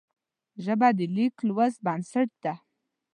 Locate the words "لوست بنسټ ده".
1.47-2.53